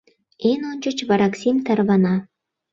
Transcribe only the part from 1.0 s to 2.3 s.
вараксим тарвана.